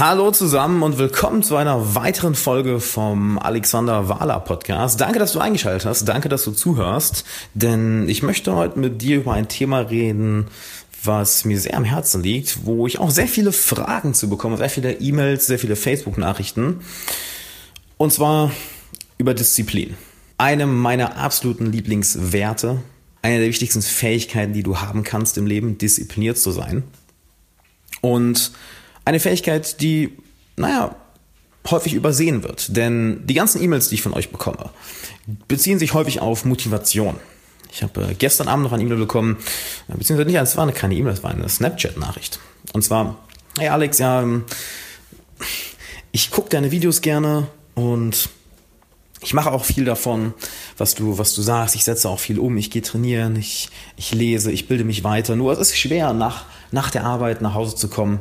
Hallo 0.00 0.30
zusammen 0.30 0.82
und 0.82 0.96
willkommen 0.96 1.42
zu 1.42 1.56
einer 1.56 1.94
weiteren 1.94 2.34
Folge 2.34 2.80
vom 2.80 3.38
Alexander 3.38 4.08
Wahler 4.08 4.40
Podcast. 4.40 4.98
Danke, 4.98 5.18
dass 5.18 5.34
du 5.34 5.40
eingeschaltet 5.40 5.84
hast. 5.84 6.06
Danke, 6.08 6.30
dass 6.30 6.42
du 6.42 6.52
zuhörst. 6.52 7.26
Denn 7.52 8.08
ich 8.08 8.22
möchte 8.22 8.54
heute 8.54 8.78
mit 8.78 9.02
dir 9.02 9.18
über 9.18 9.34
ein 9.34 9.48
Thema 9.48 9.80
reden, 9.80 10.46
was 11.04 11.44
mir 11.44 11.60
sehr 11.60 11.76
am 11.76 11.84
Herzen 11.84 12.22
liegt, 12.22 12.64
wo 12.64 12.86
ich 12.86 12.98
auch 12.98 13.10
sehr 13.10 13.28
viele 13.28 13.52
Fragen 13.52 14.14
zu 14.14 14.30
bekomme, 14.30 14.56
sehr 14.56 14.70
viele 14.70 14.94
E-Mails, 14.94 15.46
sehr 15.46 15.58
viele 15.58 15.76
Facebook-Nachrichten. 15.76 16.80
Und 17.98 18.10
zwar 18.10 18.52
über 19.18 19.34
Disziplin. 19.34 19.98
Eine 20.38 20.64
meiner 20.66 21.18
absoluten 21.18 21.70
Lieblingswerte, 21.70 22.82
eine 23.20 23.40
der 23.40 23.48
wichtigsten 23.48 23.82
Fähigkeiten, 23.82 24.54
die 24.54 24.62
du 24.62 24.80
haben 24.80 25.04
kannst 25.04 25.36
im 25.36 25.44
Leben, 25.44 25.76
diszipliniert 25.76 26.38
zu 26.38 26.52
sein. 26.52 26.84
Und 28.00 28.52
eine 29.10 29.20
Fähigkeit, 29.20 29.80
die, 29.80 30.16
naja, 30.56 30.94
häufig 31.68 31.94
übersehen 31.94 32.42
wird. 32.42 32.76
Denn 32.76 33.26
die 33.26 33.34
ganzen 33.34 33.62
E-Mails, 33.62 33.88
die 33.88 33.96
ich 33.96 34.02
von 34.02 34.14
euch 34.14 34.30
bekomme, 34.30 34.70
beziehen 35.48 35.78
sich 35.78 35.94
häufig 35.94 36.20
auf 36.20 36.44
Motivation. 36.44 37.16
Ich 37.72 37.82
habe 37.82 38.02
äh, 38.02 38.14
gestern 38.14 38.48
Abend 38.48 38.64
noch 38.64 38.72
eine 38.72 38.82
E-Mail 38.82 38.98
bekommen, 38.98 39.36
äh, 39.88 39.96
beziehungsweise 39.96 40.30
nicht, 40.30 40.40
es 40.40 40.56
war 40.56 40.70
keine 40.72 40.94
E-Mail, 40.94 41.12
es 41.12 41.22
war 41.22 41.30
eine 41.32 41.48
Snapchat-Nachricht. 41.48 42.38
Und 42.72 42.82
zwar, 42.82 43.16
hey 43.58 43.68
Alex, 43.68 43.98
ja, 43.98 44.22
ähm, 44.22 44.44
ich 46.12 46.30
gucke 46.30 46.48
deine 46.50 46.70
Videos 46.70 47.00
gerne 47.00 47.48
und 47.74 48.28
ich 49.22 49.34
mache 49.34 49.52
auch 49.52 49.64
viel 49.64 49.84
davon, 49.84 50.34
was 50.78 50.94
du, 50.94 51.18
was 51.18 51.34
du 51.34 51.42
sagst. 51.42 51.74
Ich 51.74 51.84
setze 51.84 52.08
auch 52.08 52.18
viel 52.18 52.38
um. 52.38 52.56
Ich 52.56 52.70
gehe 52.70 52.80
trainieren, 52.80 53.36
ich, 53.36 53.68
ich 53.96 54.12
lese, 54.12 54.50
ich 54.50 54.66
bilde 54.66 54.84
mich 54.84 55.04
weiter. 55.04 55.36
Nur 55.36 55.52
es 55.52 55.58
ist 55.58 55.76
schwer, 55.76 56.12
nach, 56.12 56.46
nach 56.70 56.90
der 56.90 57.04
Arbeit 57.04 57.42
nach 57.42 57.54
Hause 57.54 57.76
zu 57.76 57.88
kommen, 57.88 58.20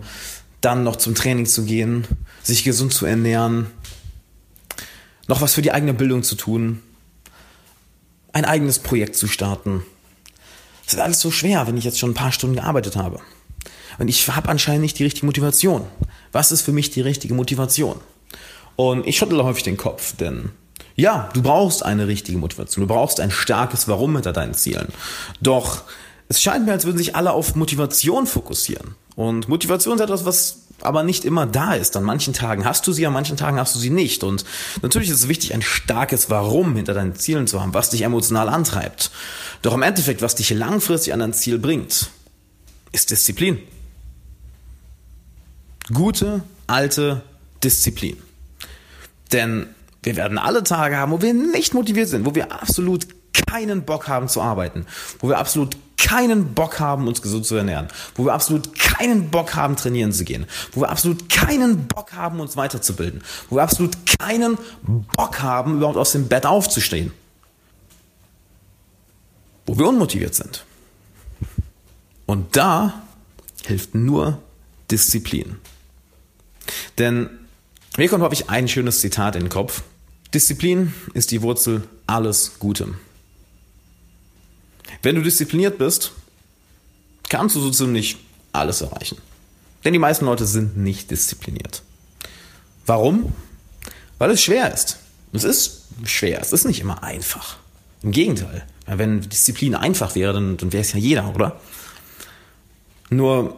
dann 0.62 0.84
noch 0.84 0.98
zum 0.98 1.16
Training 1.16 1.46
zu 1.46 1.64
gehen, 1.64 2.08
sich 2.44 2.64
gesund 2.64 2.94
zu 2.94 3.06
ernähren, 3.06 3.68
noch 5.28 5.42
was 5.42 5.54
für 5.54 5.62
die 5.62 5.72
eigene 5.72 5.94
Bildung 5.94 6.24
zu 6.24 6.36
tun, 6.36 6.82
ein 8.34 8.46
eigenes 8.46 8.80
Projekt 8.80 9.16
zu 9.16 9.28
starten. 9.28 9.84
Das 10.86 10.96
ist 10.96 11.00
alles 11.00 11.20
so 11.20 11.32
schwer, 11.32 11.68
wenn 11.68 11.78
ich 11.78 11.84
jetzt 11.84 12.00
schon 12.00 12.12
ein 12.12 12.16
paar 12.16 12.32
Stunden 12.32 12.56
gearbeitet 12.56 12.96
habe. 12.96 13.20
Und 14.00 14.08
ich 14.08 14.28
habe 14.28 14.50
anscheinend 14.50 14.82
nicht 14.82 14.98
die 14.98 15.04
richtige 15.04 15.26
Motivation. 15.26 15.86
Was 16.32 16.52
ist 16.52 16.62
für 16.62 16.72
mich 16.72 16.90
die 16.90 17.02
richtige 17.02 17.34
Motivation? 17.34 18.00
Und 18.76 19.06
ich 19.06 19.18
schüttle 19.18 19.44
häufig 19.44 19.64
den 19.64 19.78
Kopf, 19.78 20.16
denn 20.16 20.52
ja, 20.96 21.30
du 21.34 21.42
brauchst 21.42 21.84
eine 21.84 22.08
richtige 22.08 22.38
Motivation. 22.38 22.88
Du 22.88 22.94
brauchst 22.94 23.20
ein 23.20 23.32
starkes 23.32 23.88
Warum 23.88 24.16
hinter 24.16 24.34
deinen 24.34 24.54
Zielen. 24.54 24.88
Doch 25.42 25.84
es 26.28 26.42
scheint 26.42 26.66
mir, 26.66 26.74
als 26.74 26.86
würden 26.86 26.98
sich 26.98 27.16
alle 27.16 27.32
auf 27.32 27.56
Motivation 27.56 28.28
fokussieren. 28.28 28.96
Und 29.20 29.50
Motivation 29.50 29.96
ist 29.96 30.02
etwas, 30.02 30.24
was 30.24 30.60
aber 30.80 31.04
nicht 31.04 31.26
immer 31.26 31.46
da 31.46 31.74
ist. 31.74 31.98
An 31.98 32.06
manchen 32.06 32.34
Tagen 32.34 32.64
hast 32.64 32.88
du 32.88 32.94
sie, 32.94 33.06
an 33.06 33.12
manchen 33.12 33.36
Tagen 33.36 33.60
hast 33.60 33.76
du 33.76 33.80
sie 33.80 33.90
nicht. 33.90 34.24
Und 34.24 34.46
natürlich 34.82 35.10
ist 35.10 35.18
es 35.18 35.28
wichtig, 35.28 35.54
ein 35.54 35.62
starkes 35.62 36.30
Warum 36.30 36.74
hinter 36.78 36.94
deinen 36.94 37.18
Zielen 37.18 37.46
zu 37.46 37.62
haben, 37.62 37.74
was 37.74 37.90
dich 37.90 38.04
emotional 38.04 38.48
antreibt. 38.48 39.12
Doch 39.62 39.74
im 39.74 39.82
Endeffekt, 39.82 40.22
was 40.22 40.36
dich 40.36 40.52
langfristig 40.52 41.12
an 41.12 41.20
dein 41.20 41.34
Ziel 41.34 41.60
bringt, 41.60 42.12
ist 42.94 43.12
Disziplin. 43.12 43.60
Gute, 45.94 46.42
alte 46.68 47.22
Disziplin. 47.62 48.16
Denn 49.34 49.68
wir 50.02 50.16
werden 50.16 50.38
alle 50.38 50.64
Tage 50.64 50.96
haben, 50.96 51.12
wo 51.12 51.22
wir 51.22 51.34
nicht 51.34 51.74
motiviert 51.74 52.08
sind, 52.08 52.26
wo 52.26 52.36
wir 52.36 52.54
absolut 52.54 53.06
keinen 53.50 53.84
Bock 53.84 54.08
haben 54.08 54.28
zu 54.28 54.42
arbeiten, 54.42 54.86
wo 55.20 55.30
wir 55.30 55.38
absolut 55.38 55.76
keinen 55.98 56.54
Bock 56.54 56.80
haben, 56.80 57.08
uns 57.08 57.22
gesund 57.22 57.46
zu 57.46 57.56
ernähren, 57.56 57.88
wo 58.16 58.26
wir 58.26 58.34
absolut 58.34 58.74
keinen 58.74 59.30
Bock 59.30 59.56
haben, 59.56 59.76
trainieren 59.76 60.12
zu 60.12 60.24
gehen, 60.24 60.46
wo 60.72 60.82
wir 60.82 60.90
absolut 60.90 61.30
keinen 61.30 61.88
Bock 61.88 62.14
haben, 62.14 62.40
uns 62.40 62.56
weiterzubilden, 62.56 63.22
wo 63.50 63.58
wir 63.58 63.64
absolut 63.64 63.98
keinen 64.20 64.58
Bock 65.16 65.42
haben, 65.42 65.78
überhaupt 65.78 65.98
aus 65.98 66.14
dem 66.14 66.28
Bett 66.28 66.46
aufzustehen, 66.46 67.12
wo 69.66 69.78
wir 69.78 69.88
unmotiviert 69.88 70.36
sind. 70.36 70.66
Und 72.26 72.56
da 72.56 73.02
hilft 73.66 73.96
nur 73.96 74.42
Disziplin. 74.92 75.58
Denn 76.98 77.30
mir 77.98 78.08
kommt, 78.08 78.32
ich, 78.34 78.50
ein 78.50 78.68
schönes 78.68 79.02
Zitat 79.02 79.36
in 79.36 79.44
den 79.44 79.50
Kopf. 79.50 79.84
Disziplin 80.34 80.94
ist 81.14 81.32
die 81.32 81.42
Wurzel 81.42 81.84
alles 82.08 82.60
Gutem. 82.60 82.96
Wenn 85.02 85.16
du 85.16 85.22
diszipliniert 85.22 85.78
bist, 85.78 86.12
kannst 87.30 87.56
du 87.56 87.62
so 87.62 87.72
ziemlich 87.72 88.18
alles 88.52 88.82
erreichen. 88.82 89.18
Denn 89.84 89.94
die 89.94 90.00
meisten 90.00 90.26
Leute 90.26 90.46
sind 90.46 90.78
nicht 90.78 91.10
diszipliniert. 91.12 91.84
Warum? 92.86 93.34
Weil 94.18 94.32
es 94.32 94.42
schwer 94.42 94.74
ist. 94.74 94.98
Es 95.32 95.44
ist 95.44 95.84
schwer, 96.04 96.42
es 96.42 96.52
ist 96.52 96.66
nicht 96.66 96.82
immer 96.82 97.04
einfach. 97.04 97.58
Im 98.02 98.12
Gegenteil, 98.12 98.66
wenn 98.88 99.22
Disziplin 99.22 99.76
einfach 99.76 100.16
wäre, 100.16 100.34
dann, 100.34 100.58
dann 100.58 100.74
wäre 100.74 100.82
es 100.82 100.94
ja 100.94 101.00
jeder, 101.00 101.34
oder? 101.34 101.60
Nur 103.10 103.58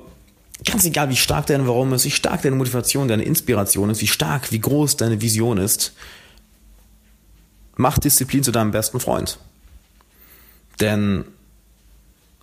ganz 0.65 0.85
egal, 0.85 1.09
wie 1.09 1.15
stark 1.15 1.47
dein 1.47 1.67
Warum 1.67 1.93
ist, 1.93 2.05
wie 2.05 2.11
stark 2.11 2.41
deine 2.41 2.55
Motivation, 2.55 3.07
deine 3.07 3.23
Inspiration 3.23 3.89
ist, 3.89 4.01
wie 4.01 4.07
stark, 4.07 4.51
wie 4.51 4.59
groß 4.59 4.97
deine 4.97 5.21
Vision 5.21 5.57
ist, 5.57 5.93
mach 7.75 7.97
Disziplin 7.97 8.43
zu 8.43 8.51
deinem 8.51 8.71
besten 8.71 8.99
Freund. 8.99 9.39
Denn 10.79 11.25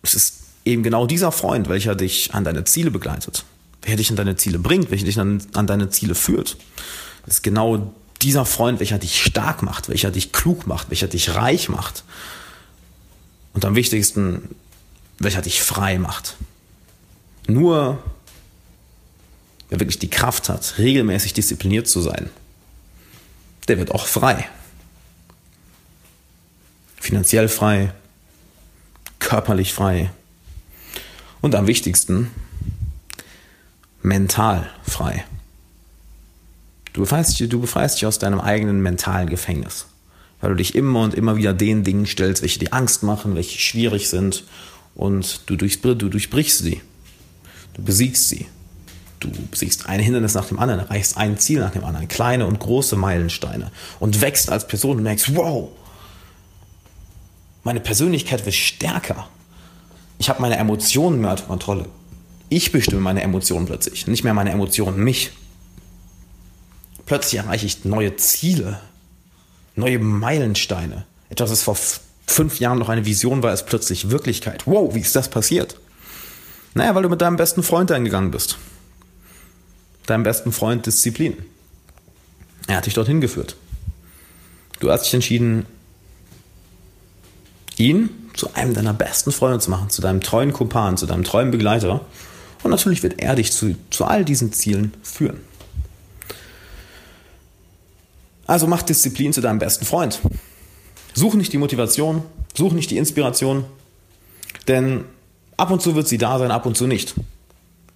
es 0.02 0.14
ist 0.14 0.42
eben 0.64 0.82
genau 0.82 1.06
dieser 1.06 1.32
Freund, 1.32 1.68
welcher 1.68 1.94
dich 1.94 2.34
an 2.34 2.44
deine 2.44 2.64
Ziele 2.64 2.90
begleitet, 2.90 3.44
welcher 3.82 3.96
dich 3.96 4.10
an 4.10 4.16
deine 4.16 4.36
Ziele 4.36 4.58
bringt, 4.58 4.90
welcher 4.90 5.06
dich 5.06 5.18
an, 5.18 5.42
an 5.54 5.66
deine 5.66 5.90
Ziele 5.90 6.14
führt. 6.14 6.56
Es 7.26 7.34
ist 7.34 7.42
genau 7.42 7.94
dieser 8.22 8.44
Freund, 8.44 8.80
welcher 8.80 8.98
dich 8.98 9.22
stark 9.22 9.62
macht, 9.62 9.88
welcher 9.88 10.10
dich 10.10 10.32
klug 10.32 10.66
macht, 10.66 10.90
welcher 10.90 11.08
dich 11.08 11.34
reich 11.34 11.68
macht. 11.68 12.04
Und 13.54 13.64
am 13.64 13.74
wichtigsten, 13.74 14.54
welcher 15.18 15.42
dich 15.42 15.62
frei 15.62 15.98
macht. 15.98 16.36
Nur 17.46 18.02
wer 19.68 19.80
wirklich 19.80 19.98
die 19.98 20.10
Kraft 20.10 20.48
hat, 20.48 20.74
regelmäßig 20.78 21.32
diszipliniert 21.32 21.88
zu 21.88 22.00
sein, 22.00 22.30
der 23.68 23.78
wird 23.78 23.90
auch 23.92 24.06
frei. 24.06 24.48
Finanziell 26.96 27.48
frei, 27.48 27.92
körperlich 29.28 29.74
frei 29.74 30.10
und 31.42 31.54
am 31.54 31.66
wichtigsten 31.66 32.30
mental 34.00 34.70
frei. 34.82 35.22
Du 36.94 37.02
befreist, 37.02 37.38
dich, 37.38 37.46
du 37.46 37.60
befreist 37.60 37.96
dich 37.96 38.06
aus 38.06 38.18
deinem 38.18 38.40
eigenen 38.40 38.80
mentalen 38.80 39.28
Gefängnis, 39.28 39.84
weil 40.40 40.48
du 40.48 40.56
dich 40.56 40.74
immer 40.74 41.02
und 41.02 41.12
immer 41.12 41.36
wieder 41.36 41.52
den 41.52 41.84
Dingen 41.84 42.06
stellst, 42.06 42.40
welche 42.40 42.58
dir 42.58 42.72
Angst 42.72 43.02
machen, 43.02 43.34
welche 43.34 43.58
schwierig 43.58 44.08
sind 44.08 44.44
und 44.94 45.42
du, 45.44 45.56
durchbr 45.56 45.94
du 45.94 46.08
durchbrichst 46.08 46.60
sie. 46.60 46.80
Du 47.74 47.82
besiegst 47.82 48.30
sie. 48.30 48.46
Du 49.20 49.28
besiegst 49.50 49.90
ein 49.90 50.00
Hindernis 50.00 50.32
nach 50.32 50.46
dem 50.46 50.58
anderen, 50.58 50.80
erreichst 50.80 51.18
ein 51.18 51.36
Ziel 51.36 51.60
nach 51.60 51.72
dem 51.72 51.84
anderen, 51.84 52.08
kleine 52.08 52.46
und 52.46 52.60
große 52.60 52.96
Meilensteine 52.96 53.72
und 54.00 54.22
wächst 54.22 54.48
als 54.48 54.66
Person 54.66 54.96
und 54.96 55.02
merkst, 55.02 55.36
wow, 55.36 55.68
meine 57.68 57.80
Persönlichkeit 57.80 58.46
wird 58.46 58.54
stärker. 58.54 59.28
Ich 60.18 60.30
habe 60.30 60.40
meine 60.40 60.56
Emotionen 60.56 61.20
mehr 61.20 61.32
unter 61.32 61.44
Kontrolle. 61.44 61.84
Ich 62.48 62.72
bestimme 62.72 63.02
meine 63.02 63.20
Emotionen 63.20 63.66
plötzlich, 63.66 64.06
nicht 64.06 64.24
mehr 64.24 64.32
meine 64.32 64.52
Emotionen 64.52 65.04
mich. 65.04 65.32
Plötzlich 67.04 67.38
erreiche 67.42 67.66
ich 67.66 67.84
neue 67.84 68.16
Ziele, 68.16 68.80
neue 69.76 69.98
Meilensteine. 69.98 71.04
Etwas, 71.28 71.50
was 71.50 71.62
vor 71.62 71.76
fünf 72.26 72.58
Jahren 72.58 72.78
noch 72.78 72.88
eine 72.88 73.04
Vision 73.04 73.42
war, 73.42 73.52
ist 73.52 73.66
plötzlich 73.66 74.08
Wirklichkeit. 74.08 74.66
Wow, 74.66 74.94
wie 74.94 75.00
ist 75.00 75.14
das 75.14 75.28
passiert? 75.28 75.78
Naja, 76.72 76.94
weil 76.94 77.02
du 77.02 77.10
mit 77.10 77.20
deinem 77.20 77.36
besten 77.36 77.62
Freund 77.62 77.92
eingegangen 77.92 78.30
bist. 78.30 78.56
Deinem 80.06 80.22
besten 80.22 80.52
Freund 80.52 80.86
Disziplin. 80.86 81.36
Er 82.66 82.78
hat 82.78 82.86
dich 82.86 82.94
dorthin 82.94 83.20
geführt. 83.20 83.56
Du 84.80 84.90
hast 84.90 85.04
dich 85.04 85.12
entschieden, 85.12 85.66
ihn 87.78 88.10
zu 88.34 88.54
einem 88.54 88.74
deiner 88.74 88.94
besten 88.94 89.32
Freunde 89.32 89.58
zu 89.58 89.70
machen, 89.70 89.90
zu 89.90 90.00
deinem 90.00 90.20
treuen 90.20 90.52
Kumpan, 90.52 90.96
zu 90.96 91.06
deinem 91.06 91.24
treuen 91.24 91.50
Begleiter. 91.50 92.00
Und 92.62 92.70
natürlich 92.70 93.02
wird 93.02 93.20
er 93.20 93.34
dich 93.34 93.52
zu, 93.52 93.76
zu 93.90 94.04
all 94.04 94.24
diesen 94.24 94.52
Zielen 94.52 94.94
führen. 95.02 95.40
Also 98.46 98.66
mach 98.66 98.82
Disziplin 98.82 99.32
zu 99.32 99.40
deinem 99.40 99.58
besten 99.58 99.84
Freund. 99.84 100.20
Such 101.14 101.34
nicht 101.34 101.52
die 101.52 101.58
Motivation, 101.58 102.22
such 102.56 102.72
nicht 102.72 102.90
die 102.90 102.96
Inspiration, 102.96 103.64
denn 104.68 105.04
ab 105.56 105.70
und 105.70 105.82
zu 105.82 105.94
wird 105.94 106.08
sie 106.08 106.18
da 106.18 106.38
sein, 106.38 106.50
ab 106.50 106.64
und 106.64 106.76
zu 106.76 106.86
nicht. 106.86 107.14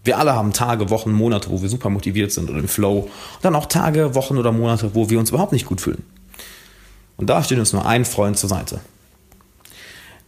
Wir 0.04 0.18
alle 0.18 0.34
haben 0.34 0.52
Tage, 0.52 0.90
Wochen, 0.90 1.12
Monate, 1.12 1.50
wo 1.50 1.62
wir 1.62 1.68
super 1.68 1.88
motiviert 1.88 2.32
sind 2.32 2.50
und 2.50 2.58
im 2.58 2.68
Flow. 2.68 2.98
Und 2.98 3.10
dann 3.42 3.54
auch 3.54 3.66
Tage, 3.66 4.16
Wochen 4.16 4.36
oder 4.36 4.50
Monate, 4.50 4.94
wo 4.94 5.08
wir 5.08 5.20
uns 5.20 5.30
überhaupt 5.30 5.52
nicht 5.52 5.66
gut 5.66 5.80
fühlen. 5.80 6.02
Und 7.16 7.30
da 7.30 7.42
steht 7.44 7.60
uns 7.60 7.72
nur 7.72 7.86
ein 7.86 8.04
Freund 8.04 8.36
zur 8.36 8.48
Seite 8.48 8.80